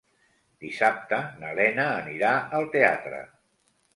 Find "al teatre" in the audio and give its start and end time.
2.61-3.23